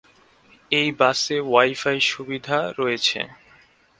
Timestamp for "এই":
0.71-0.89